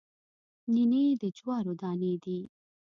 نینې 0.73 1.03
د 1.21 1.23
جوارو 1.37 1.73
دانې 1.81 2.13
دي 2.23 2.39